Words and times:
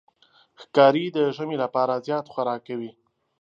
ښکاري 0.61 1.05
د 1.15 1.17
ژمي 1.37 1.57
لپاره 1.63 2.03
زیات 2.07 2.25
خوراک 2.33 2.61
کوي. 2.67 2.91